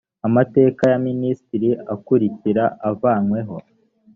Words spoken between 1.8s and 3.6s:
akurikira avanyweho